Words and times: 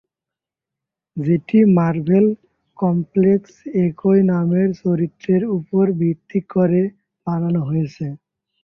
যেটি 1.17 1.57
মার্ভেল 1.77 2.25
কমিক্সের 2.79 3.41
একই 3.85 4.19
নামের 4.31 4.69
চরিত্রের 4.81 5.43
উপর 5.57 5.83
ভিত্তি 5.99 6.39
করে 6.53 6.81
বানানো 7.27 7.61
হয়েছে। 7.69 8.05